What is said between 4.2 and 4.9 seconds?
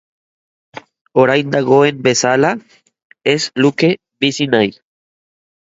bizi nahi.